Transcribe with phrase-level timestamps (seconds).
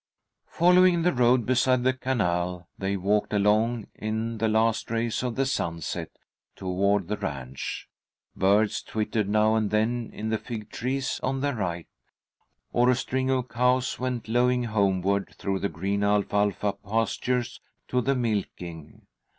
[0.47, 5.45] Following the road beside the canal, they walked along in the last rays of the
[5.45, 6.09] sunset,
[6.55, 7.87] toward the ranch.
[8.35, 11.85] Birds twittered now and then in the fig trees on their right,
[12.73, 18.15] or a string of cows went lowing homeward through the green alfalfa pastures, to the
[18.15, 19.05] milking.